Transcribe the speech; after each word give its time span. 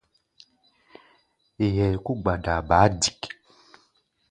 Yɛɛ 1.75 1.97
kó 2.03 2.11
gbadaa 2.21 2.59
baá 2.69 2.87
dik. 3.01 3.21